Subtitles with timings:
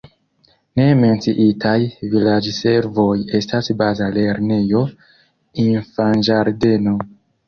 [0.79, 1.73] Ne menciitaj
[2.13, 3.07] vilaĝservoj
[3.39, 4.81] estas baza lernejo,
[5.65, 6.95] infanĝardeno.